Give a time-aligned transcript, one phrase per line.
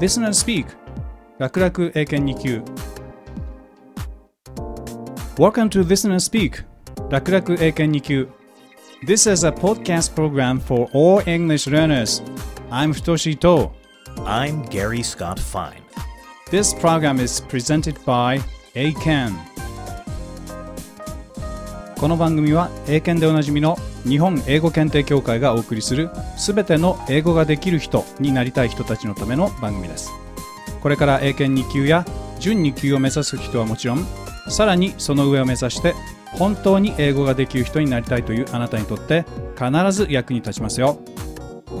[0.00, 0.64] Listen and Speak
[1.38, 2.62] 楽々英検2級。
[5.36, 6.64] Welcome to Listen and Speak
[7.10, 8.28] 楽々英検2級。
[9.06, 12.22] This is a podcast program for all English learners.
[12.70, 13.72] I'm Futoshi Ito.
[14.24, 15.82] I'm Gary Scott Fine.
[16.50, 18.40] This program is presented by
[18.74, 19.34] Eiken
[21.98, 30.10] この番組は英検でおなじみの日本英語検定協会がお送りするすべての英語ができる人になりたい人たちのための番組です。
[30.80, 32.06] これから英検2級や
[32.38, 34.06] 準2級を目指す人はもちろん
[34.48, 35.94] さらにその上を目指して
[36.32, 39.26] 本当に英語ができる人になりたいというあなたにとって
[39.56, 40.98] 必ず役に立ちますよ。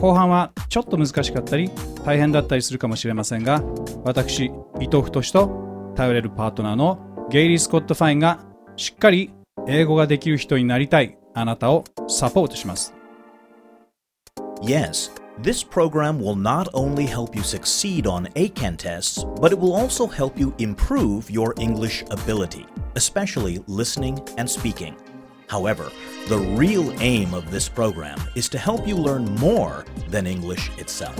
[0.00, 1.70] 後半はちょっと難しかったり
[2.04, 3.62] 大変だったりするかもしれませんが
[4.04, 4.46] 私
[4.80, 8.40] 伊藤太と頼れるパートナーのゲイリー・スコット・ファインが
[8.76, 9.32] しっかり
[9.66, 11.19] 英語ができる人になりたい。
[11.34, 12.94] あなたをサポートします。
[14.62, 15.10] Yes,
[15.42, 20.06] this program will not only help you succeed on Eiken tests, but it will also
[20.06, 24.94] help you improve your English ability, especially listening and speaking.
[25.48, 25.90] However,
[26.28, 31.16] the real aim of this program is to help you learn more than English itself.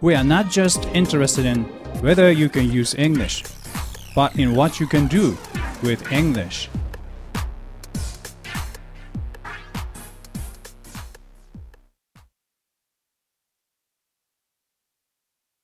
[0.00, 1.64] We are not just interested in
[2.02, 3.44] whether you can use English,
[4.14, 5.36] but in what you can do
[5.82, 6.68] with English.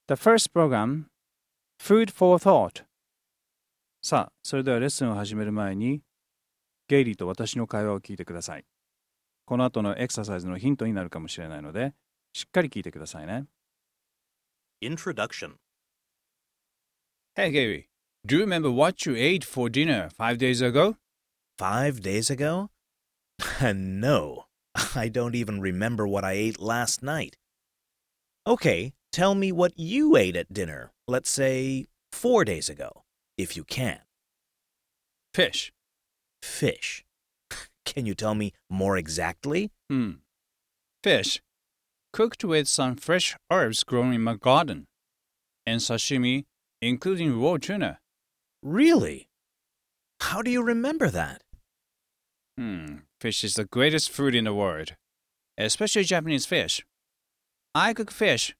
[0.06, 1.06] The first program,
[1.78, 2.84] Food for Thought.
[4.02, 6.02] さあ、それではレッスンを始める前に、
[6.88, 8.66] ゲイリーと私の会話を聞いてください。
[9.47, 11.94] この後のエクササイズのヒントになるかもしれないので、
[12.34, 13.47] しっかり聞いてくださいね。
[14.82, 15.55] Introduction
[17.34, 17.88] Hey Gary,
[18.27, 20.97] do you remember what you ate for dinner five days ago?
[21.58, 22.69] Five days ago?
[23.62, 24.44] no,
[24.94, 27.38] I don't even remember what I ate last night.
[28.47, 33.04] Okay, tell me what you ate at dinner, let's say four days ago,
[33.38, 34.00] if you can.
[35.32, 35.72] Fish.
[36.42, 37.04] Fish.
[37.84, 39.70] Can you tell me more exactly?
[39.88, 40.14] Hmm.
[41.04, 41.41] Fish.
[42.12, 44.88] Cooked with some fresh herbs grown in my garden.
[45.64, 46.47] And sashimi,
[46.82, 48.00] including raw tuna.
[48.64, 49.28] Really?
[50.22, 51.42] How do you remember that?
[52.58, 52.97] Hmm.
[53.20, 54.97] Fish is the greatest food in the world,
[55.56, 56.84] especially Japanese fish.
[57.76, 58.54] I cook fish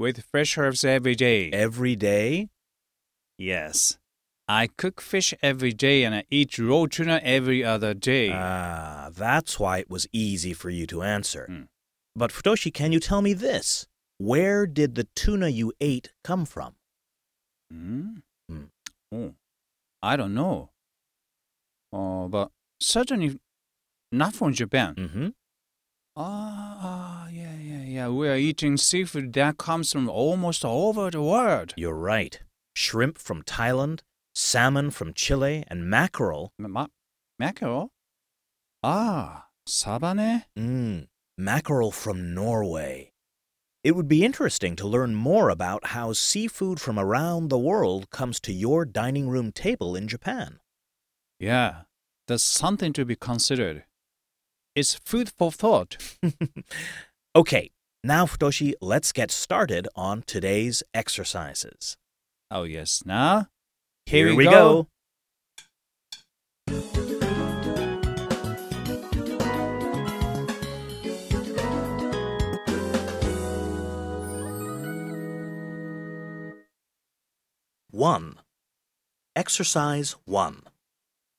[0.00, 1.50] with fresh herbs every day.
[1.50, 2.48] Every day?
[3.36, 3.98] Yes.
[4.48, 8.30] I cook fish every day and I eat raw tuna every other day.
[8.32, 11.44] Ah, that's why it was easy for you to answer.
[11.46, 11.62] Hmm.
[12.16, 13.86] But Futoshi, can you tell me this?
[14.18, 16.74] Where did the tuna you ate come from?
[17.70, 18.24] Hmm?
[18.48, 18.64] Hmm.
[19.12, 19.34] Oh,
[20.02, 20.70] I don't know.
[21.92, 22.50] Oh, but
[22.80, 23.38] certainly
[24.10, 24.94] not from Japan.
[24.94, 25.28] Mm-hmm.
[26.22, 28.08] Ah, yeah, yeah, yeah.
[28.10, 31.72] We are eating seafood that comes from almost all over the world.
[31.78, 32.38] You're right.
[32.74, 34.00] Shrimp from Thailand,
[34.34, 36.52] salmon from Chile, and mackerel.
[36.58, 36.88] Ma-
[37.38, 37.88] mackerel?
[38.82, 40.44] Ah, saba ne?
[40.58, 43.12] Mmm, mackerel from Norway.
[43.82, 48.40] It would be interesting to learn more about how seafood from around the world comes
[48.40, 50.60] to your dining room table in Japan.
[51.38, 51.84] Yeah,
[52.28, 53.84] that's something to be considered.
[54.74, 55.96] It's food for thought.
[57.36, 57.70] okay,
[58.04, 61.96] now, Futoshi, let's get started on today's exercises.
[62.50, 63.02] Oh, yes.
[63.04, 63.48] Now,
[64.06, 64.86] Here, we go.
[77.90, 78.36] One.
[79.36, 80.62] Exercise one.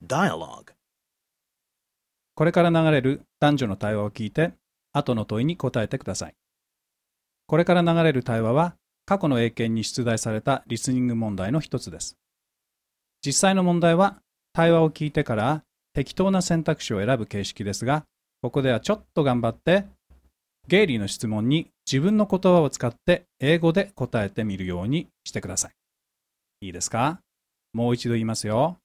[0.05, 0.73] Dialogue.
[2.41, 4.53] これから流れる男女の対話を聞いて、
[4.93, 6.33] 後の問いに答えてください。
[7.45, 8.73] これから流れる対話は、
[9.05, 12.17] 過去の英検に出題されたリスニング問題の一つです。
[13.23, 18.05] 実際の問題は、対話を聞いてから適当な選択肢を選ぶ形式ですが、
[18.41, 19.85] ここではちょっと頑張って、
[20.67, 25.73] ゲイリーの質問に自分の言葉を使って英語で答えてみるようにしてください。
[26.61, 27.19] いいですか？
[27.71, 28.77] もう一度言いますよ。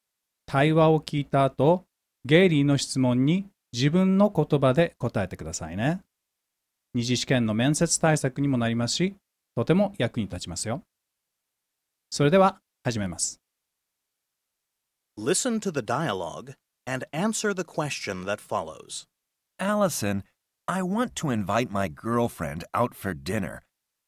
[0.44, 1.85] 対話を聞いた後、
[2.26, 6.00] ゲイリーの質問に自分の言葉で答えてくださいね。
[6.92, 9.14] 二次試験の面接対策にもなりますし、
[9.54, 10.82] とても役に立ちますよ。
[12.10, 13.40] それでは始めます。
[15.16, 19.04] Listen to the dialogue and answer the question that follows.
[19.60, 20.24] Allison,
[20.66, 23.62] I want to invite my girlfriend out for dinner.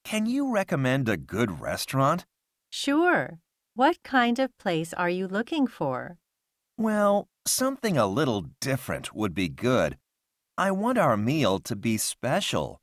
[0.04, 2.24] Can you recommend a good restaurant?
[2.68, 3.38] Sure.
[3.76, 6.18] What kind of place are you looking for?
[6.76, 9.96] Well, something a little different would be good.
[10.56, 12.80] I want our meal to be special.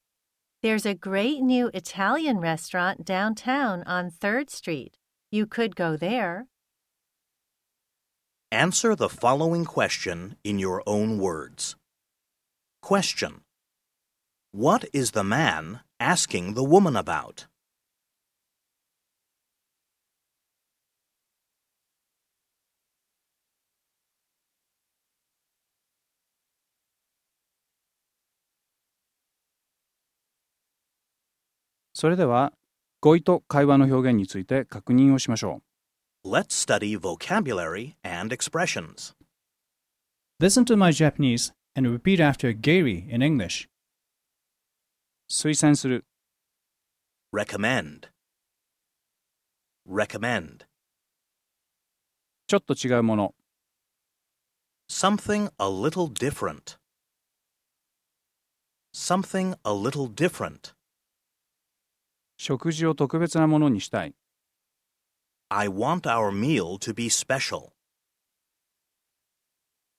[0.61, 4.97] There's a great new Italian restaurant downtown on 3rd Street.
[5.31, 6.47] You could go there.
[8.51, 11.75] Answer the following question in your own words.
[12.81, 13.41] Question
[14.51, 17.47] What is the man asking the woman about?
[31.95, 32.51] それでは
[32.99, 35.61] 語彙と会話の表現について確認をしましょ
[36.25, 39.13] Let's study vocabulary and expressions.
[40.41, 40.43] う。
[40.43, 43.69] Listen to my Japanese and repeat after Gary in English.
[45.29, 46.03] 推薦する
[47.33, 48.09] Recommend.
[49.87, 50.65] Recommend.
[52.47, 53.35] ちょっと違うもの
[54.89, 56.77] Something a little different.
[58.93, 60.74] Something a little different.
[62.37, 64.15] 食事を特別なものにしたい
[65.49, 67.73] I want our meal to be special.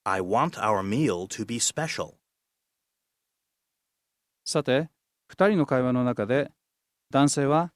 [0.04, 2.14] I want our meal to be special.
[4.44, 4.90] さて
[5.30, 6.50] 2人の会話の中で
[7.10, 7.72] 男性は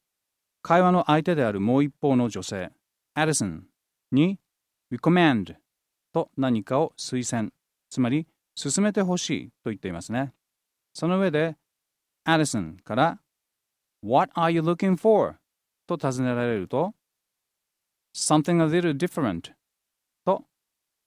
[0.63, 2.71] 会話の相手であるもう一方の女性
[3.17, 3.63] Addison
[4.13, 4.39] に
[4.93, 5.57] recommend
[6.13, 7.51] と何かを推薦
[7.89, 10.33] つまり進めてほしいと言っていますね
[10.93, 11.57] その上で
[12.27, 13.21] Addison から
[14.03, 15.37] What are you looking for?
[15.87, 16.95] と尋ねられると
[18.15, 19.53] Something a little different
[20.25, 20.45] と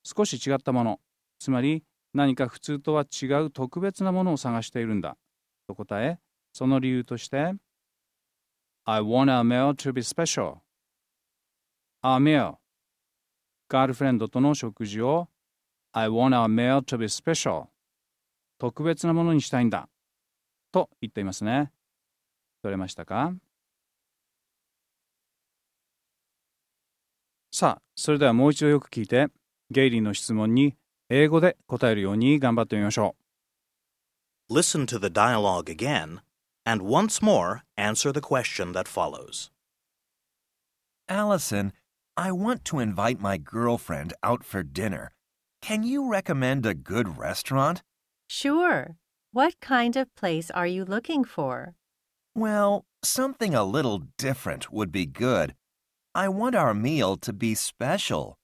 [0.03, 0.99] 少し違ったもの
[1.39, 5.17] つまり何か普通とは違う特別なものを探しているんだ
[5.67, 6.19] と答え
[6.53, 7.53] その理由として
[8.85, 10.57] I want our meal to be special
[12.03, 12.55] Our meal
[13.69, 15.29] ガールフレンドとの食事を
[15.93, 17.67] I want our meal to be special
[18.59, 19.89] 特別なものにしたいんだ
[20.71, 21.71] と言っていますね
[22.62, 23.34] 取れましたか
[27.50, 29.28] さあ、それではもう一度よく聞いて、
[29.70, 30.76] ゲイリーの質問に
[31.08, 33.16] 英語で答えるように頑張ってみましょ
[34.50, 36.20] Listen to the dialogue again,
[36.64, 39.50] and once more answer the question that follows.
[41.08, 41.72] Allison,
[42.16, 45.12] I want to invite my girlfriend out for dinner.
[45.60, 47.82] Can you recommend a good restaurant?
[48.26, 48.96] Sure.
[49.32, 51.74] What kind of place are you looking for?
[52.35, 55.53] Well, something a little different would be good.
[56.15, 58.39] I want our meal to be special.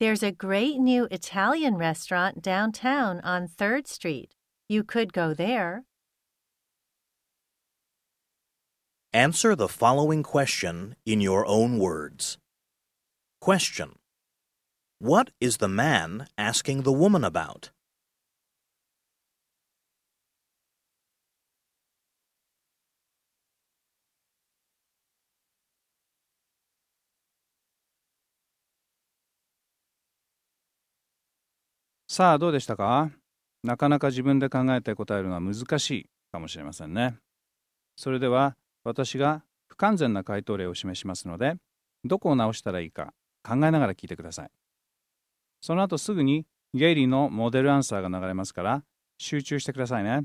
[0.00, 4.34] There's a great new Italian restaurant downtown on 3rd Street.
[4.68, 5.84] You could go there.
[9.12, 12.38] Answer the following question in your own words.
[13.40, 13.98] Question
[14.98, 17.70] What is the man asking the woman about?
[32.12, 33.12] さあ、どうでしたか？
[33.62, 37.14] なかなか自分で考えて答えるのは難しいかもしれませんね。
[37.94, 41.54] それでは、私が不完全な回答例を示しますので、
[42.02, 43.14] どこを直したらいいか
[43.44, 44.50] 考えながら聞いてください。
[45.60, 48.82] その後すぐにゲイリーのモデルアンサーが流れますから、
[49.18, 50.24] 集中してくださいね。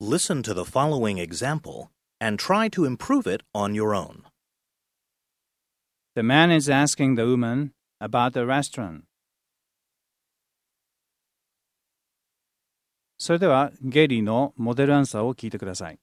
[0.00, 1.88] Listen to the following example
[2.20, 4.22] and try to improve it on your own.
[6.14, 9.06] The man is asking the woman about the restaurant.
[13.24, 15.98] それでは、ゲイリーのモデルアンサーを聞いてください。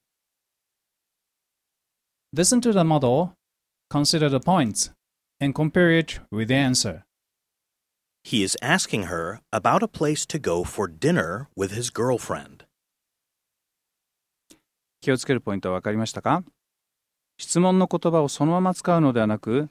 [2.35, 3.33] Listen to the model,
[3.91, 4.91] consider the points,
[5.39, 7.03] and compare it with the answer.
[8.23, 12.65] He is asking her about a place to go for dinner with his girlfriend.
[15.01, 16.43] 気をつけるポイントは分かりましたか
[17.37, 19.69] 質問の言葉をそのまま使うのではなく、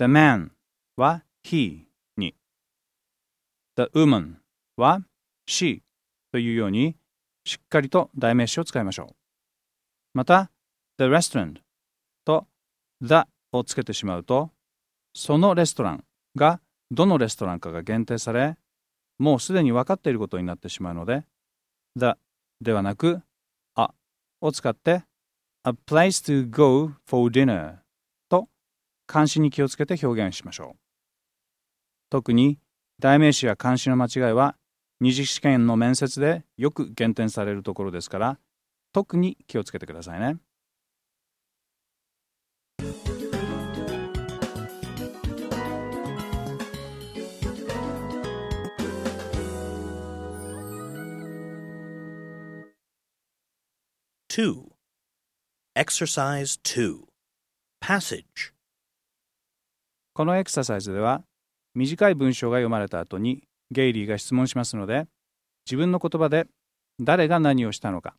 [0.00, 0.50] The man
[0.96, 1.84] は he
[2.16, 2.34] に、
[3.76, 4.38] The woman
[4.76, 5.02] は
[5.48, 5.82] she
[6.32, 6.96] というように、
[7.44, 9.14] しっかりと代名詞を使いましょう。
[10.14, 10.50] また、
[10.98, 11.60] The restaurant
[12.24, 12.46] と
[13.00, 13.22] The
[13.52, 14.50] をつけてしまうと、
[15.14, 16.04] そのレストラン
[16.36, 16.60] が
[16.90, 18.56] どのレストランかが限定され、
[19.18, 21.24] もうすでに分かっていることになってしまうので、
[21.96, 22.14] The
[22.60, 23.22] ではなく、
[23.74, 23.94] あ
[24.40, 25.04] を使って
[25.64, 27.76] A place to go for dinner
[28.28, 28.48] と
[29.06, 30.78] 漢詞に気をつけて表現しましょう。
[32.10, 32.58] 特に
[32.98, 34.56] 代名詞や漢詞の間違いは
[35.02, 38.38] 二次試験の面接でよく減点されるところですから
[38.92, 40.36] 特に気をつけてくださいね。
[54.28, 54.68] 2.
[55.76, 57.00] Exercise 2
[57.82, 58.52] Passage
[60.12, 61.22] このエクササイズでは
[61.74, 65.07] 短い文章が読まれた後にゲイリーが質問しますので
[65.65, 66.47] 自分の言葉で
[66.99, 68.15] 誰が何をしたのか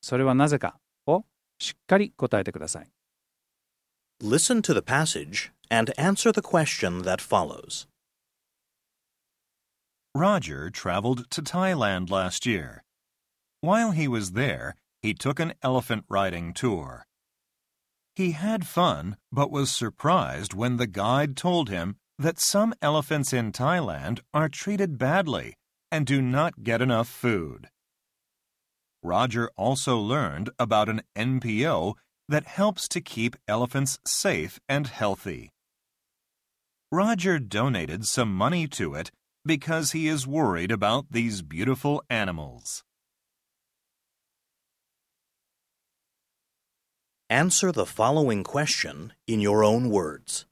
[0.00, 1.24] それはなぜかを
[1.58, 2.90] しっかり答えてください
[4.22, 7.86] Listen to the passage and answer the question that follows.
[10.14, 12.82] Roger traveled to Thailand last year.
[13.62, 17.06] While he was there, he took an elephant riding tour.
[18.14, 23.51] He had fun, but was surprised when the guide told him that some elephants in
[23.51, 25.55] Thailand are treated badly
[25.91, 27.69] and do not get enough food.
[29.03, 31.93] Roger also learned about an NPO
[32.27, 35.51] that helps to keep elephants safe and healthy.
[36.91, 39.11] Roger donated some money to it
[39.45, 42.83] because he is worried about these beautiful animals.
[47.29, 50.45] Answer the following question in your own words.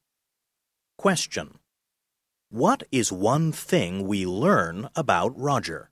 [1.04, 1.60] Question
[2.50, 5.90] What is one thing we learn about Roger?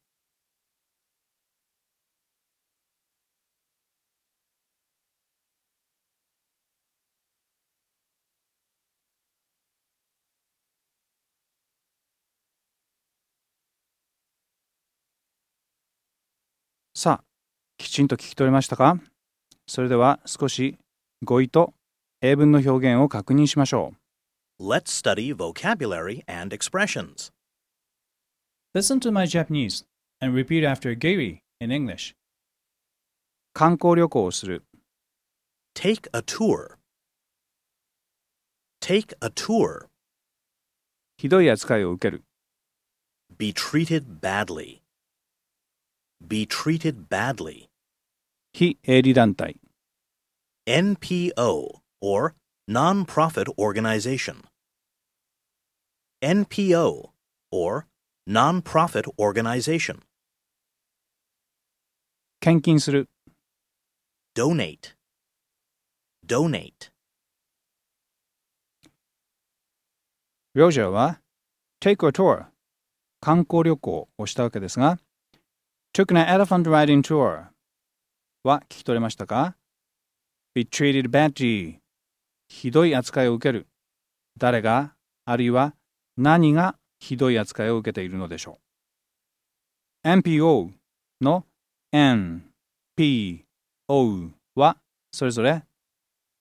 [16.96, 17.24] さあ
[17.78, 18.98] きちんと聞き取れましたか
[19.68, 20.78] それでは少し
[21.22, 21.74] 語彙と
[22.22, 24.01] 英文の表現を確認しましょう
[24.61, 27.31] Let's study vocabulary and expressions.
[28.75, 29.85] Listen to my Japanese
[30.21, 32.15] and repeat after Gary in English
[33.55, 34.65] 観光旅行をする
[35.75, 36.79] Take a tour.
[38.81, 39.89] Take a tour.
[41.17, 42.23] ひどい扱いを受ける
[43.39, 44.81] Be treated badly.
[46.27, 47.69] Be treated badly.
[48.53, 49.57] 非営利団体
[50.67, 52.35] NPO or
[52.69, 54.43] non-profit organization.
[56.24, 57.10] NPO
[57.52, 57.88] or
[58.28, 60.02] non-profit organization.
[62.40, 63.10] 献金する
[64.36, 64.96] Donate.
[66.24, 66.92] Donate.
[70.54, 71.22] ロジャーは
[71.80, 72.46] Take a tour
[73.20, 75.00] 観光旅行をしたわけですが
[75.96, 77.48] Took an elephant riding tour
[78.44, 79.56] は聞き取れましたか
[80.54, 81.78] Be treated badly
[82.48, 83.66] ひどい扱いを受ける
[84.38, 84.94] 誰が
[85.26, 85.74] あるいは
[86.22, 88.60] 何がひどい扱いを受けているのでしょ
[90.06, 90.70] う NPO
[91.20, 91.46] の
[91.92, 92.44] N、
[92.96, 93.44] P、
[93.88, 94.78] O は
[95.12, 95.64] それぞれ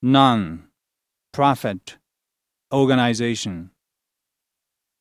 [0.05, 1.99] Non-Profit
[2.71, 3.69] Organization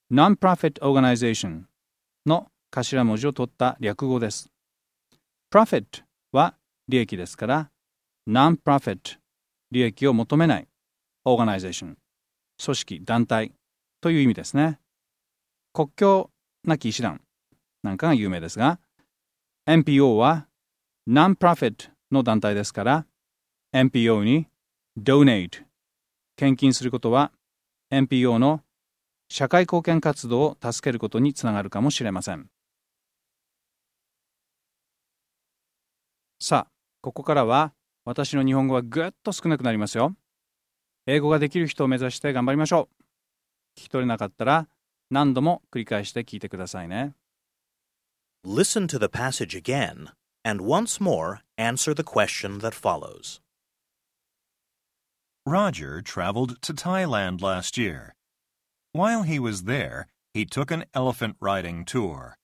[0.09, 1.63] Non-Profit Organization
[2.25, 4.49] の頭文字を取った略語です。
[5.53, 6.55] Profit は
[6.87, 7.69] 利益ですから、
[8.27, 9.17] Non-Profit
[9.71, 10.67] 利益を求めない
[11.25, 11.95] Organization
[12.63, 13.53] 組織、団体
[14.01, 14.79] という意味ですね。
[15.73, 16.29] 国境
[16.63, 17.21] なき医師団
[17.83, 18.79] なんかが有名ですが、
[19.65, 20.47] NPO は
[21.07, 23.05] Non-Profit の団体ですから、
[23.71, 24.47] NPO に
[24.99, 25.63] Donate
[26.35, 27.31] 献金することは
[27.91, 28.61] NPO の
[29.29, 32.49] 社会貢献活動を助けることにつながるかもしれません。
[36.41, 37.73] さあ、ここからは
[38.05, 40.15] 私の日本語はぐっと少なくなりますよ。
[41.05, 42.98] 英語ができる人を目指して頑張りましょう。
[43.78, 44.68] 聞き取れなかったら
[45.10, 47.14] 何度も繰り返して聞いてくださいね。
[48.44, 50.10] Listen to the passage again
[50.44, 53.40] and once more answer the question that follows.
[55.46, 58.14] Roger traveled to Thailand last year.
[58.92, 62.36] While he was there, he took an elephant riding tour.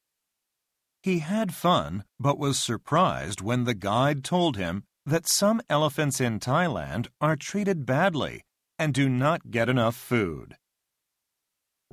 [1.03, 6.41] He had fun, but was surprised when the guide told him that some elephants in
[6.41, 8.43] Thailand are treated badly
[8.79, 10.57] and do not get enough food.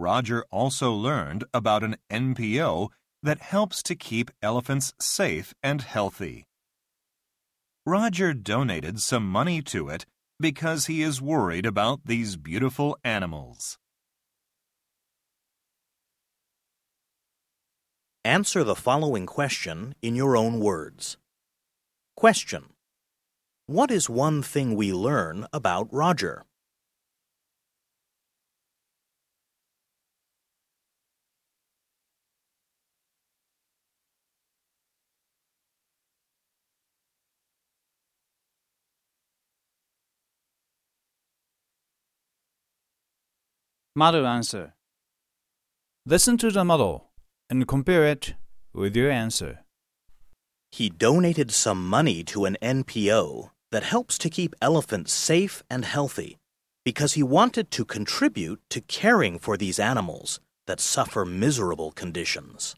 [0.03, 2.89] Roger also learned about an NPO
[3.23, 6.45] that helps to keep elephants safe and healthy.
[7.87, 10.05] Roger donated some money to it
[10.41, 13.79] because he is worried about these beautiful animals.
[18.25, 21.17] Answer the following question in your own words.
[22.17, 22.73] Question
[23.67, 26.45] What is one thing we learn about Roger?
[43.95, 44.73] ？Model answer.
[46.07, 47.11] Listen to the model
[47.51, 48.35] and compare it
[48.73, 49.61] with your answer.
[50.71, 56.39] He donated some money to an NPO that helps to keep elephants safe and healthy
[56.87, 62.75] because he wanted to contribute to caring for these animals that suffer miserable conditions.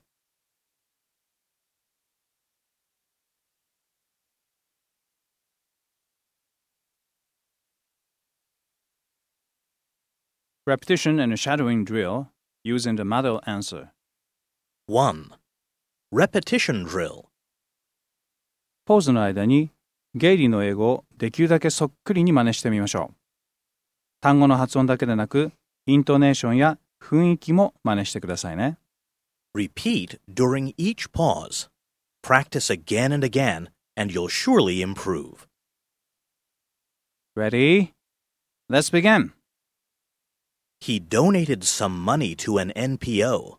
[10.66, 12.30] Repetition and shadowing drill
[12.64, 13.90] using the model answer.
[14.86, 15.30] 1.
[16.10, 17.26] Repetition drill.
[18.86, 19.72] ポーズの間に
[20.14, 23.14] ゲイリーの英語をできるだけそっくりに真似してみましょう。
[24.22, 25.52] 単語の発音だけでなく、
[25.84, 28.78] イントネーションや雰囲気も真似してくださいね。
[29.54, 31.68] Repeat during each pause.
[32.22, 33.68] Practice again and again,
[33.98, 35.46] and you'll surely improve.
[37.36, 37.92] Ready?
[38.70, 39.32] Let's begin!
[40.84, 43.56] He donated some money to an NPO.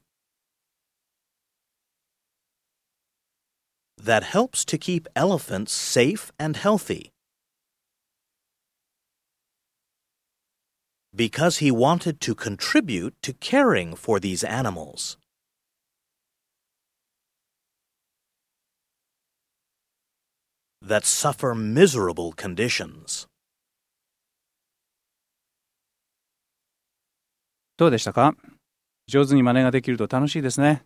[3.98, 7.10] That helps to keep elephants safe and healthy.
[11.16, 15.18] Because he wanted to contribute to caring for these animals.
[20.80, 23.26] That suffer miserable conditions.
[27.78, 28.36] どうでしたか？
[29.08, 30.84] 上手に真似ができると楽しいですね。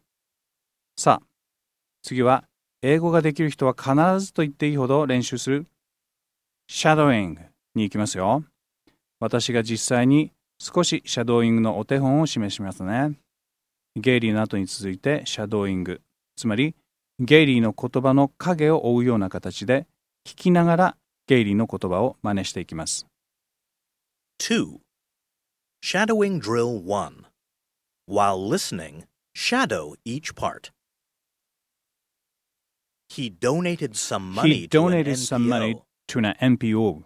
[0.97, 1.25] さあ、
[2.01, 2.45] 次は
[2.81, 3.93] 英語ができる人は必
[4.25, 5.67] ずと言っていいほど練習する
[6.69, 7.37] shadowing
[7.75, 8.43] に行きますよ。
[9.19, 13.13] 私が実際に少しシャドーイングのお手本を示しますね。
[13.95, 16.01] ゲイリーの後に続いてシャドーイング、
[16.35, 16.75] つまり
[17.19, 19.87] ゲイリーの言葉の影を追うような形で
[20.25, 23.05] 聞きながらゲイリーの言葉を真似していきます。
[24.41, 24.77] 2.
[25.81, 27.25] Shadowing Drill 1.
[28.05, 30.71] While listening, shadow each part.
[33.07, 37.05] He donated some money He to an donated some money to an NPO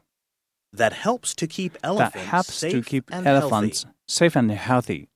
[0.74, 4.52] that helps to keep elephants, that helps safe to keep and elephants healthy safe and
[4.52, 5.08] healthy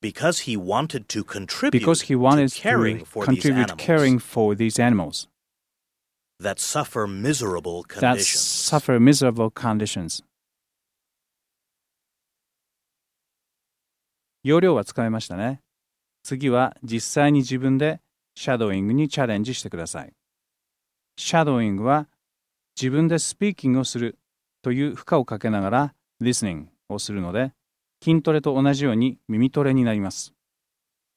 [0.00, 3.86] because he wanted to contribute because he wanted to caring to for these contribute animals
[3.86, 5.28] caring for these animals
[6.38, 8.32] that suffer miserable conditions.
[8.32, 10.22] that suffer miserable conditions.
[14.42, 15.60] 要領はつかめましたね。
[16.22, 18.00] 次は実際に自分で
[18.34, 20.12] シャドーイングにチャレンジしてください。
[21.16, 22.08] シャドーイングは
[22.80, 24.18] 自分でスピーキングをする
[24.62, 27.52] という負荷をかけながら listening をするので
[28.02, 30.32] 筋トレと同じように耳トレになります。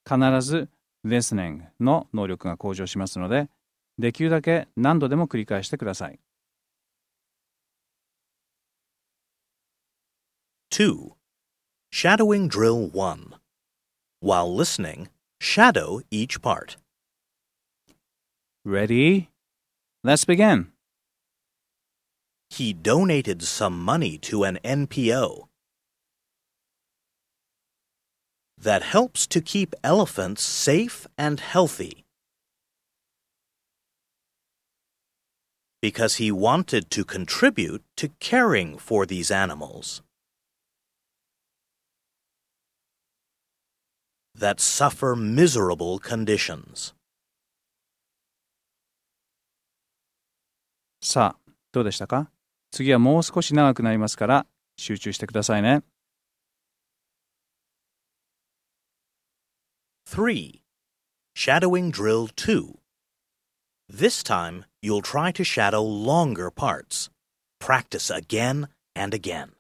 [0.06, 0.70] 必ず
[1.06, 3.50] listening の能力が向上しますので
[3.98, 6.20] できるだけ何度でも繰り返してください。
[10.72, 11.23] 2.
[11.96, 13.36] Shadowing Drill 1.
[14.20, 16.76] While listening, shadow each part.
[18.66, 19.30] Ready?
[20.04, 20.72] Let's begin.
[22.50, 25.50] He donated some money to an NPO
[28.58, 32.06] that helps to keep elephants safe and healthy
[35.80, 40.02] because he wanted to contribute to caring for these animals
[44.39, 46.95] that suffer miserable conditions.
[51.01, 52.31] さあ、どうでしたか
[52.71, 55.83] 次はもう少し長くなりますから集中してくださいね。
[60.07, 60.61] 3.
[61.37, 62.79] Shadowing Drill 2.
[63.89, 67.11] This time, you'll try to shadow longer parts.
[67.61, 69.53] Practice again and again.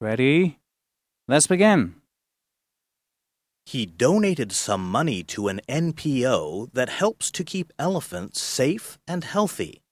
[0.00, 0.58] Ready?
[1.28, 1.94] Let's begin.
[3.70, 9.82] He donated some money to an NPO that helps to keep elephants safe and healthy.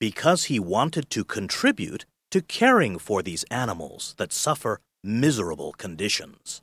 [0.00, 6.62] Because he wanted to contribute to caring for these animals that suffer miserable conditions.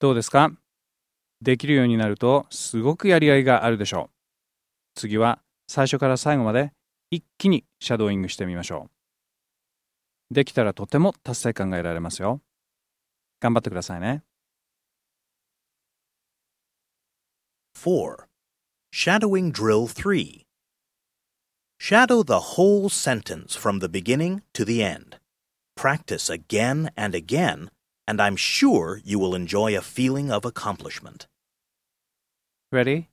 [0.00, 0.52] どうですか
[1.42, 4.14] できるようになるとすごくやりがいがあるでしょう。
[4.94, 6.72] 次は最初から最後まで
[7.12, 8.90] 一気にシャドーイングしてみましょ
[10.30, 10.34] う。
[10.34, 12.40] できたらとても達成感が得られますよ。
[13.40, 14.22] 頑張ってくださいね。
[17.74, 18.26] 4.
[18.92, 20.44] Shadowing Drill 3.
[21.78, 25.18] Shadow the whole sentence from the beginning to the end.
[25.76, 27.70] Practice again and again,
[28.06, 31.28] and I'm sure you will enjoy a feeling of accomplishment.
[32.72, 33.08] Ready?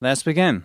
[0.00, 0.64] Let's begin.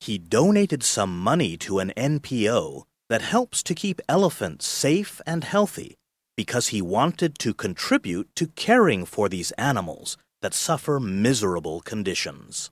[0.00, 5.96] He donated some money to an NPO that helps to keep elephants safe and healthy
[6.36, 12.70] because he wanted to contribute to caring for these animals that suffer miserable conditions.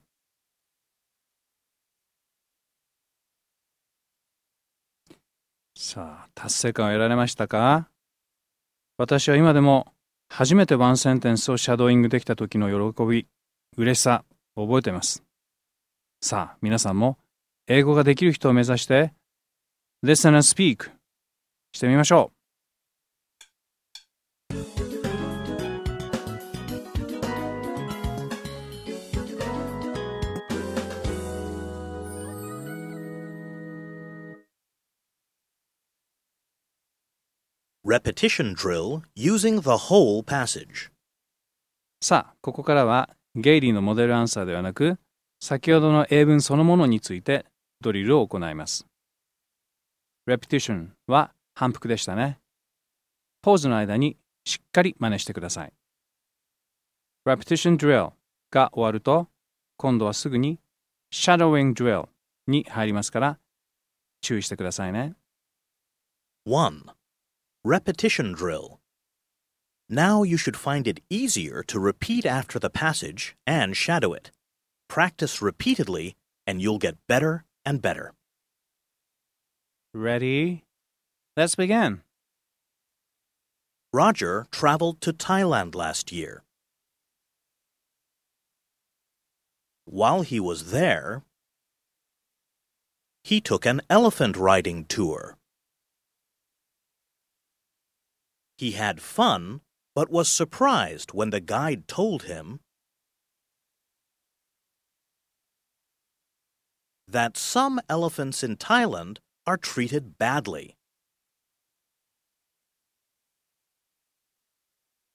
[5.77, 7.89] さあ、達成感を得られましたか
[8.97, 9.93] 私は今でも
[10.29, 13.27] 初めてワンセンテンスをシャドーイングできた時の喜び、
[13.77, 14.23] 嬉しさ、
[14.55, 15.21] 覚えています。
[16.22, 17.16] さあ、皆さんも
[17.66, 19.14] 英語ができる人を目指して
[20.04, 20.90] Listen and Speak
[21.72, 22.36] してみましょう。
[37.82, 40.90] Repetition drill using the whole passage.
[42.02, 44.98] さあ、ここからはゲイリーのモデルアンサーではなく、
[45.40, 47.46] 先ほどの英文そのものについて
[47.80, 48.86] ドリルを行います。
[50.28, 52.38] repetition は反復でしたね。
[53.42, 55.72] ポーズの間にしっかり真似してください。
[57.26, 58.12] repetition drill
[58.50, 59.28] が終わると、
[59.78, 60.60] 今度はすぐに
[61.12, 62.08] shadowing drill
[62.46, 63.38] に入りますから、
[64.20, 65.14] 注意してくださいね。
[66.46, 66.82] 1.
[67.64, 68.78] Repetition drill.
[69.88, 74.30] Now you should find it easier to repeat after the passage and shadow it.
[74.90, 76.16] Practice repeatedly,
[76.48, 78.12] and you'll get better and better.
[79.94, 80.64] Ready?
[81.36, 82.02] Let's begin.
[83.92, 86.42] Roger traveled to Thailand last year.
[89.84, 91.22] While he was there,
[93.22, 95.36] he took an elephant riding tour.
[98.58, 99.60] He had fun,
[99.94, 102.58] but was surprised when the guide told him
[107.10, 110.76] that some elephants in Thailand are treated badly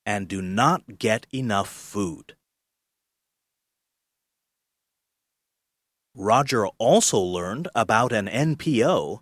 [0.05, 2.35] and do not get enough food.
[6.13, 9.19] Roger also learned about an NPO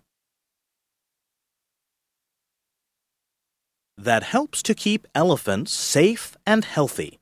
[3.96, 7.18] that helps to keep elephants safe and healthy.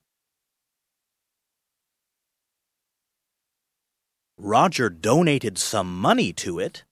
[4.45, 6.83] Roger donated some money to it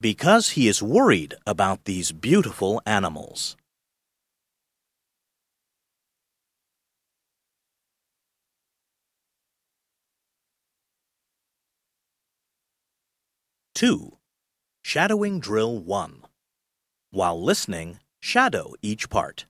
[0.00, 3.56] because he is worried about these beautiful animals.
[13.74, 14.18] Two.
[14.84, 16.22] Shadowing Drill 1.
[17.10, 19.46] While listening, shadow each part.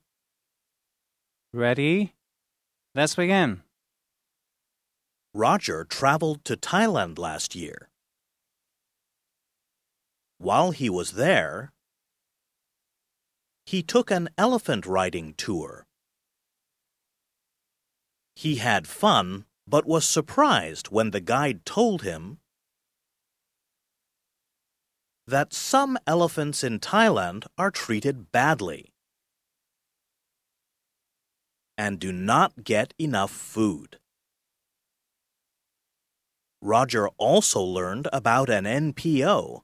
[1.52, 2.14] Ready?
[2.94, 3.60] Let's begin.
[5.34, 7.90] Roger traveled to Thailand last year.
[10.38, 11.72] While he was there,
[13.66, 15.86] he took an elephant riding tour.
[18.36, 22.38] He had fun, but was surprised when the guide told him
[25.26, 28.92] that some elephants in Thailand are treated badly
[31.76, 33.98] and do not get enough food.
[36.63, 39.61] Roger also learned about an NPO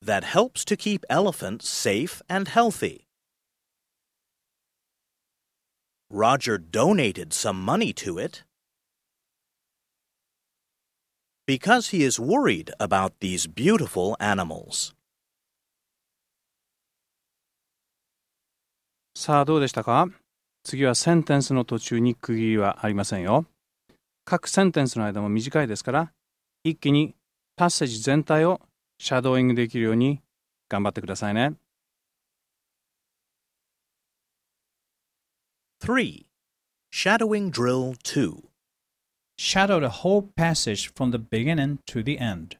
[0.00, 3.06] that helps to keep elephants safe and healthy.
[6.08, 8.44] Roger donated some money to it
[11.46, 14.92] because he is worried about these beautiful animals.
[19.14, 20.08] さあどうでしたか
[20.62, 23.46] 次はセンテンスの途中に区切りはありませんよ。
[24.25, 26.13] 各センテンスの間も短いですから、
[26.63, 27.15] 一気に
[27.55, 28.61] パッセージ全体を
[28.97, 30.21] シャドーイングできるように
[30.69, 31.55] 頑張ってくださいね。
[35.81, 36.25] 3.
[36.93, 38.43] Shadowing Drill 2.
[39.39, 42.57] Shadow the whole passage from the beginning to the end.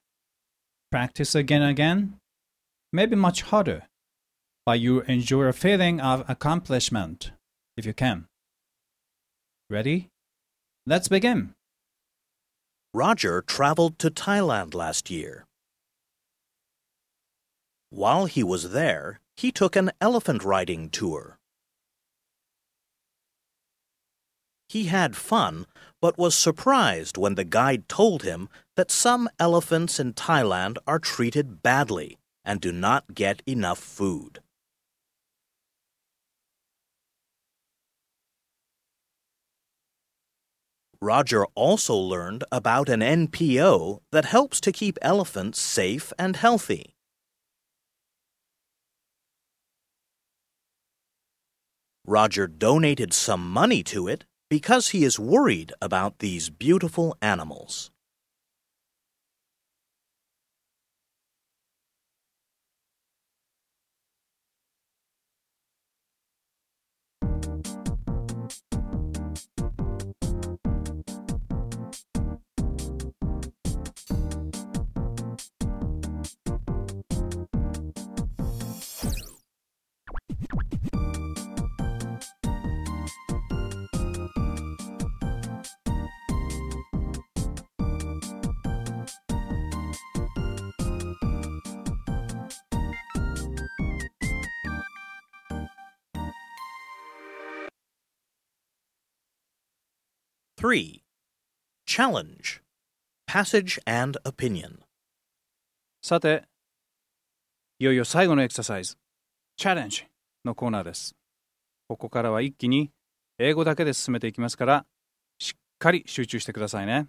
[0.91, 2.17] Practice again and again,
[2.91, 3.83] maybe much harder,
[4.65, 7.31] but you enjoy a feeling of accomplishment
[7.77, 8.25] if you can.
[9.69, 10.09] Ready?
[10.87, 11.53] Let's begin.
[12.91, 15.45] Roger traveled to Thailand last year.
[17.91, 21.37] While he was there, he took an elephant riding tour.
[24.67, 25.67] He had fun,
[26.01, 31.61] but was surprised when the guide told him that some elephants in Thailand are treated
[31.61, 34.39] badly and do not get enough food.
[41.01, 46.93] Roger also learned about an NPO that helps to keep elephants safe and healthy.
[52.05, 57.89] Roger donated some money to it because he is worried about these beautiful animals.
[100.61, 101.01] Three.
[101.87, 102.61] Challenge.
[103.27, 104.81] Passage and opinion.
[106.03, 106.43] さて、
[107.79, 108.95] いよいよ最後のエクササイズ、
[109.57, 110.05] チャレンジ
[110.45, 111.15] のコーナーです。
[111.87, 112.91] ここからは一気に
[113.39, 114.85] 英語だけで進めていきますから、
[115.39, 117.07] しっかり集中してくださいね。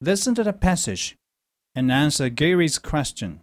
[0.00, 1.16] Listen to the passage
[1.74, 3.40] and answer Gary's question.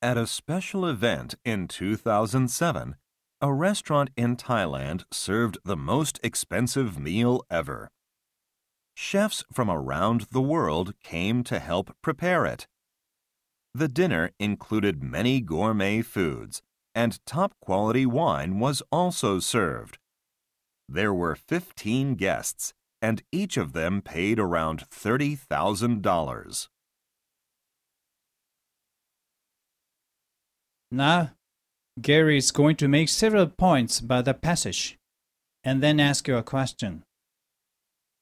[0.00, 2.94] At a special event in 2007,
[3.40, 7.90] a restaurant in Thailand served the most expensive meal ever.
[8.94, 12.66] Chefs from around the world came to help prepare it.
[13.74, 16.62] The dinner included many gourmet foods,
[16.94, 19.98] and top quality wine was also served.
[20.88, 22.72] There were 15 guests,
[23.02, 26.68] and each of them paid around $30,000.
[30.90, 31.35] Now,
[32.00, 34.98] Gary is going to make several points about the passage
[35.64, 37.02] and then ask you a question.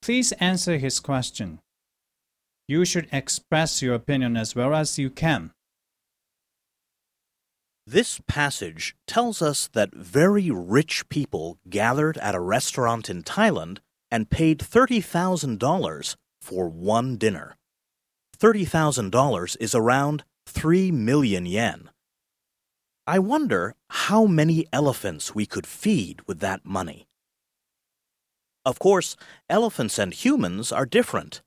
[0.00, 1.58] Please answer his question.
[2.68, 5.50] You should express your opinion as well as you can.
[7.86, 13.78] This passage tells us that very rich people gathered at a restaurant in Thailand
[14.10, 17.56] and paid $30,000 for one dinner.
[18.38, 21.90] $30,000 is around 3 million yen.
[23.06, 27.06] I wonder how many elephants we could feed with that money.
[28.64, 29.14] Of course,
[29.50, 31.42] elephants and humans are different.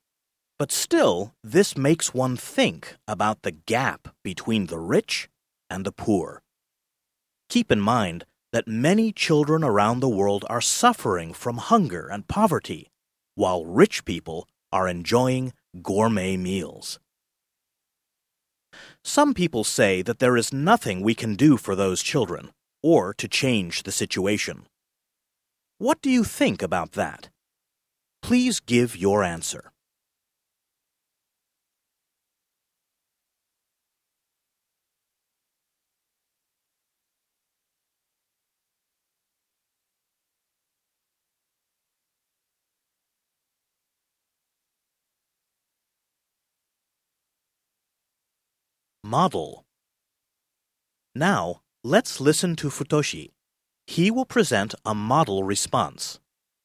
[0.60, 5.30] But still, this makes one think about the gap between the rich
[5.70, 6.44] and the poor.
[7.50, 12.92] Keep in mind that many children around the world are suffering from hunger and poverty,
[13.34, 17.00] while rich people are enjoying gourmet meals.
[19.08, 22.52] Some people say that there is nothing we can do for those children
[22.84, 24.66] or to change the situation.
[25.78, 27.30] What do you think about that?
[28.22, 29.72] Please give your answer.
[49.08, 49.64] Model.
[51.16, 53.32] Now, let's listen to Futoshi.
[53.86, 56.20] He will present a model response.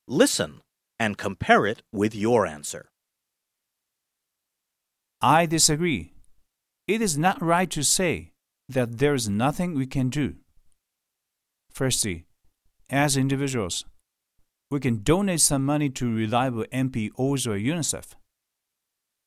[0.08, 0.60] Listen
[0.98, 2.90] and compare it with your answer.
[5.20, 6.14] I disagree.
[6.88, 8.32] It is not right to say
[8.68, 10.34] that there is nothing we can do.
[11.70, 12.24] Firstly,
[12.90, 13.84] as individuals,
[14.68, 18.16] we can donate some money to reliable NPOs or UNICEF.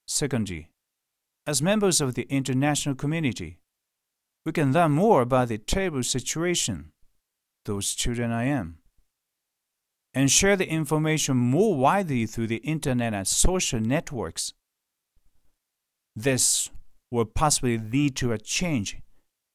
[0.06, 0.68] Secondly,
[1.48, 3.60] as members of the international community,
[4.46, 6.92] we can learn more about the terrible situation
[7.66, 8.76] those children are in
[10.14, 14.54] and share the information more widely through the internet and social networks.
[16.16, 16.70] This
[17.12, 18.98] will possibly lead to a change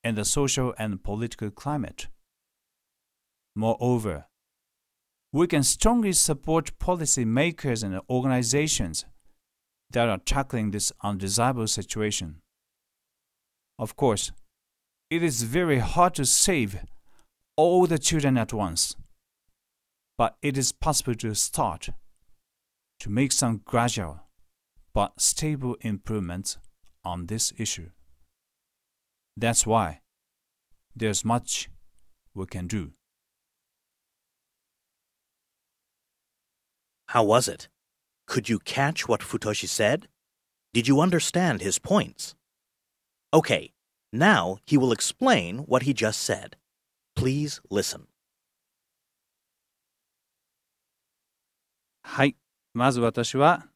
[0.05, 2.09] in the social and political climate.
[3.57, 4.27] Moreover,
[5.33, 9.07] we can strongly support policymakers and organizations
[9.91, 12.41] that are tackling this undesirable situation.
[13.79, 14.33] Of course,
[15.09, 16.85] it is very hard to save
[17.57, 18.95] all the children at once,
[20.17, 21.91] but it is possible to start
[23.01, 24.21] to make some gradual
[24.93, 26.59] but stable improvements
[27.05, 27.91] on this issue.
[29.37, 30.01] That's why
[30.95, 31.71] there's much
[32.35, 32.93] we can do.
[37.07, 37.69] How was it?
[38.30, 40.08] Could you catch what Futoshi said?
[40.74, 42.36] Did you understand his points?
[43.34, 43.72] Okay,
[44.12, 46.58] now he will explain what he just said.
[47.16, 48.08] Please listen.
[52.04, 52.36] はい。
[52.74, 53.68] まず私は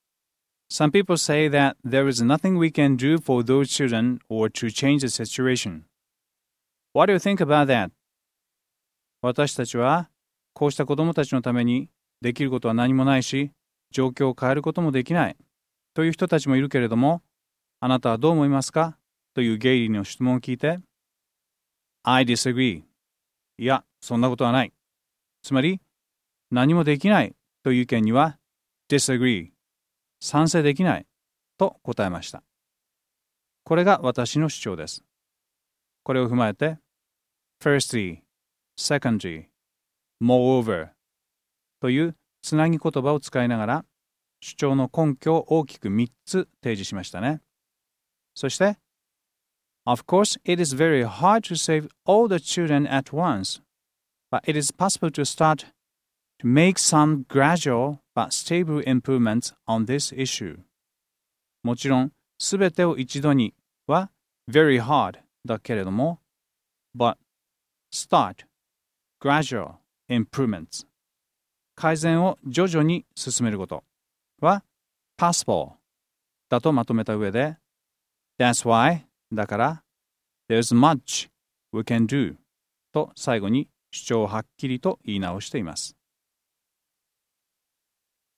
[0.71, 4.69] Some people say that there is nothing we can do for those children or to
[4.69, 5.85] change the situation.
[6.93, 7.91] What do you think about that?
[9.21, 10.09] 私たちは
[10.53, 11.89] こうした子供たちのために
[12.21, 13.51] できることは何もないし、
[13.94, 15.36] 状況を変えることもできない
[15.94, 17.22] という人たちもいるけれども、
[17.78, 18.98] あなたはどう思いますか？
[19.34, 20.80] というゲイリーの質問を聞いて、
[22.02, 22.82] I disagree.
[23.56, 24.72] いや、そんなことはない。
[25.42, 25.80] つまり、
[26.50, 28.38] 何もできないという意見には
[28.90, 29.50] disagree
[30.20, 31.06] 賛成できない
[31.56, 32.42] と答えました。
[33.62, 35.04] これが私の主張です。
[36.02, 36.78] これを踏まえて
[37.62, 38.18] firstly,
[38.76, 39.46] secondly,
[40.20, 40.90] moreover
[41.80, 43.84] というつなぎ言葉を使いながら
[44.40, 47.40] 主張の根拠を大きく3つ提示しましたね。
[48.34, 48.76] そして
[49.86, 53.62] Of course, it is very hard to save all the children at once,
[54.30, 55.64] but it is possible to start
[56.38, 60.58] to make some gradual but stable improvements on this issue.
[61.62, 63.54] もちろん、すべてを一度に
[63.86, 64.10] は
[64.50, 66.20] very hard だけれども、
[66.94, 67.16] but
[67.90, 68.46] start
[69.18, 69.76] gradual
[70.10, 70.86] improvements
[71.74, 73.84] 改善を徐々に進めること
[74.40, 74.64] は
[75.18, 75.72] possible
[76.48, 77.56] だとまとめた上で
[78.38, 79.82] That's why だから
[80.48, 81.28] There's much
[81.72, 82.36] we can do
[82.92, 85.96] と最後に主張をはっきりと言い直しています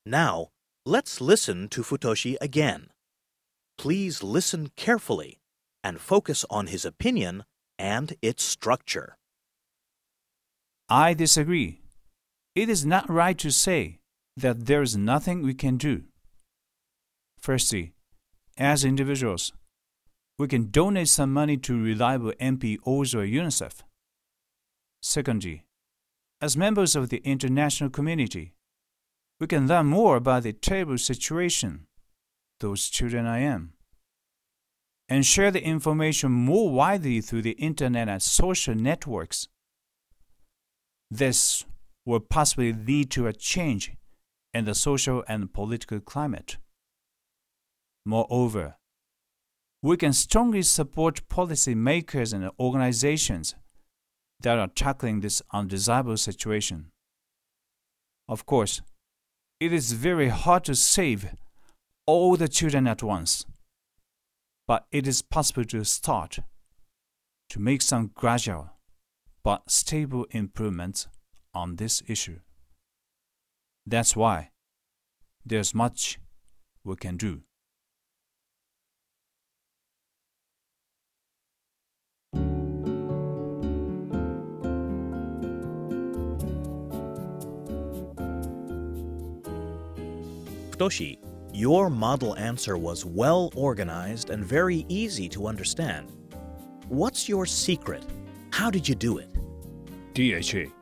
[0.07, 0.51] Now,
[0.87, 2.90] let's listen to Futoshi again.
[3.77, 5.40] Please listen carefully
[5.83, 7.44] and focus on his opinion
[7.77, 9.16] and its structure.
[10.88, 11.81] I disagree.
[12.57, 14.01] It is not right to say
[14.35, 16.05] that there is nothing we can do.
[17.38, 17.92] Firstly,
[18.57, 19.53] as individuals,
[20.38, 23.83] we can donate some money to reliable NPOs or UNICEF.
[25.03, 25.64] Secondly,
[26.40, 28.55] as members of the international community,
[29.38, 31.87] we can learn more about the terrible situation
[32.61, 33.73] those children are in
[35.11, 39.47] and share the information more widely through the internet and social networks.
[41.11, 41.66] This
[42.07, 43.92] will possibly lead to a change
[44.55, 46.57] in the social and political climate.
[48.07, 48.77] Moreover,
[49.83, 53.57] we can strongly support policymakers and organizations
[54.40, 56.92] that are tackling this undesirable situation.
[58.29, 58.81] Of course,
[59.61, 61.35] it is very hard to save
[62.07, 63.45] all the children at once,
[64.66, 66.38] but it is possible to start
[67.49, 68.71] to make some gradual
[69.42, 71.09] but stable improvements
[71.57, 72.38] on this issue.
[73.87, 74.51] That's why
[75.45, 76.19] there's much
[76.85, 77.42] we can do.
[90.77, 91.16] Toshi,
[91.55, 96.12] your model answer was well organized and very easy to understand.
[96.88, 98.05] What's your secret?
[98.51, 99.31] How did you do it?
[100.12, 100.76] DHA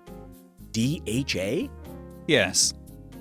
[0.74, 1.68] DHA?
[2.26, 2.74] Yes,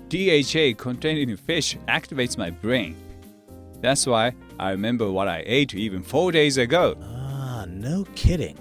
[0.08, 2.96] DHA contained in fish activates my brain.
[3.80, 6.96] That's why I remember what I ate even four days ago.
[7.00, 8.58] Ah, no kidding.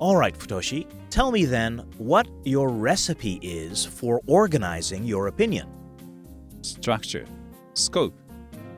[0.00, 5.68] All right, Futoshi, tell me then what your recipe is for organizing your opinion.
[6.62, 7.26] Structure,
[7.74, 8.18] scope,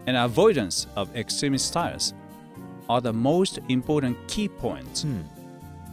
[0.07, 2.13] and avoidance of extremist styles
[2.91, 5.05] are the most important key points.
[5.05, 5.21] Hmm.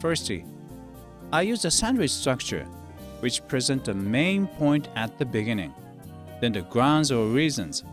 [0.01, 0.43] Firstly,
[1.31, 2.67] I use a sandwich structure,
[3.19, 5.73] which present the main point at the beginning,
[6.41, 7.83] then the grounds or reasons,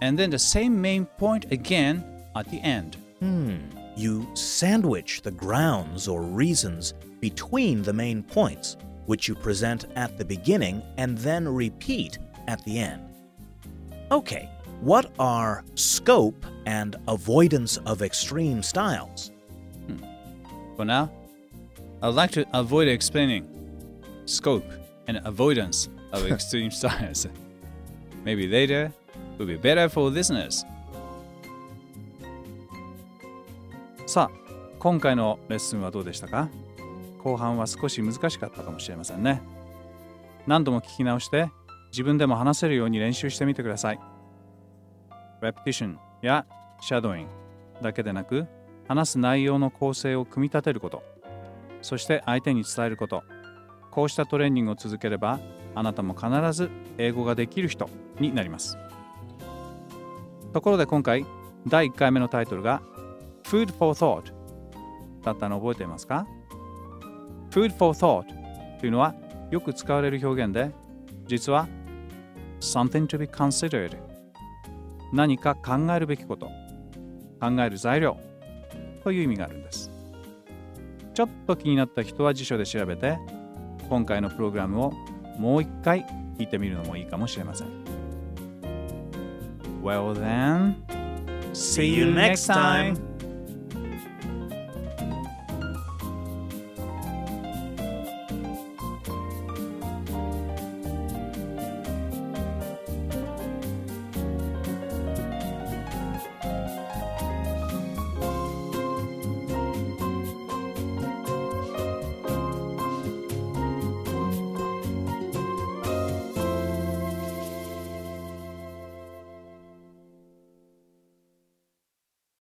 [0.00, 2.96] and then the same main point again at the end.
[3.20, 3.56] Hmm.
[3.96, 10.24] You sandwich the grounds or reasons between the main points, which you present at the
[10.24, 13.02] beginning and then repeat at the end.
[14.10, 14.48] Okay,
[14.80, 19.30] what are scope and avoidance of extreme styles?
[20.76, 21.12] For now,
[22.02, 23.46] I'd like to avoid explaining
[24.32, 24.64] scope
[25.06, 27.28] and avoidance of extreme styles.
[28.24, 28.92] Maybe later
[29.38, 30.64] will be better for listeners.
[34.06, 36.48] さあ、今回のレッスンはどうでしたか？
[37.22, 39.42] 後半は少し難しかったかもしれませんね。
[40.46, 41.50] 何度も聞き直して
[41.92, 44.00] 自分でも話せるように練習してみてください。
[45.40, 46.46] Repetition や
[46.82, 47.26] Shadowing
[47.80, 48.46] だけでなく
[48.88, 51.02] 話す内容の構成を組み立てること
[51.80, 53.24] そして相手に伝えること
[53.92, 55.38] こうしたトレーニングを続ければ
[55.74, 57.88] あなたも必ず英語ができる人
[58.18, 58.78] になります。
[60.52, 61.24] ところで今回
[61.68, 62.82] 第1回目のタイトルが
[63.44, 64.32] Food for Thought
[65.22, 66.26] だったの覚えていますか
[67.50, 69.14] ？Food for Thought というのは
[69.50, 70.70] よく使われる表現で
[71.26, 71.68] 実は
[72.60, 73.96] something to be considered
[75.12, 76.46] 何か考えるべきこと
[77.40, 78.16] 考える材料
[79.04, 79.90] という意味があるんです。
[81.12, 83.18] ちょっと気になった人は辞書で調べて
[83.92, 84.92] 今回のプログラムを
[85.36, 86.06] もう一回
[86.38, 87.68] 聞いてみるのもいいかもしれません
[89.82, 90.76] Well then,
[91.52, 93.11] see you next time!